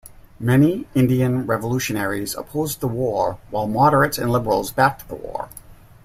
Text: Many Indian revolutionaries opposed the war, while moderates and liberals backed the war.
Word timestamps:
Many 0.39 0.87
Indian 0.95 1.45
revolutionaries 1.45 2.33
opposed 2.33 2.79
the 2.79 2.87
war, 2.87 3.37
while 3.51 3.67
moderates 3.67 4.17
and 4.17 4.31
liberals 4.31 4.71
backed 4.71 5.07
the 5.07 5.13
war. 5.13 5.47